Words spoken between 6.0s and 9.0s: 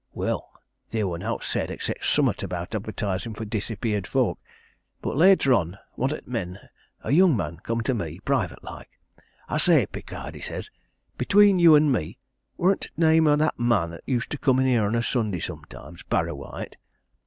o' t' men, a young man, come to me, private like.